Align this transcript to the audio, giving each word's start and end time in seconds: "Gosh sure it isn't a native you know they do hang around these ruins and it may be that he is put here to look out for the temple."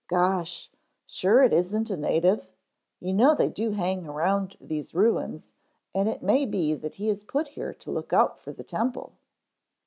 "Gosh 0.07 0.71
sure 1.05 1.43
it 1.43 1.53
isn't 1.53 1.91
a 1.91 1.95
native 1.95 2.47
you 2.99 3.13
know 3.13 3.35
they 3.35 3.49
do 3.51 3.69
hang 3.69 4.07
around 4.07 4.57
these 4.59 4.95
ruins 4.95 5.49
and 5.93 6.09
it 6.09 6.23
may 6.23 6.47
be 6.47 6.73
that 6.73 6.95
he 6.95 7.07
is 7.07 7.21
put 7.23 7.49
here 7.49 7.75
to 7.75 7.91
look 7.91 8.11
out 8.11 8.39
for 8.39 8.51
the 8.51 8.63
temple." 8.63 9.13